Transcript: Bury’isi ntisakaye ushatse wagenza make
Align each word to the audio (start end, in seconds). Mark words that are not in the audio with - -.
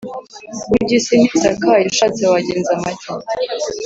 Bury’isi 0.69 1.13
ntisakaye 1.21 1.83
ushatse 1.91 2.21
wagenza 2.31 2.71
make 2.81 3.09